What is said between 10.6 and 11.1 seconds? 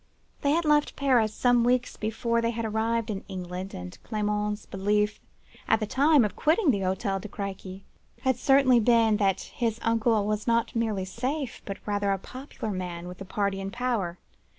merely